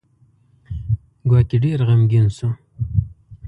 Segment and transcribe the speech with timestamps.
[1.29, 2.49] ګواکې ډېر غمګین شو.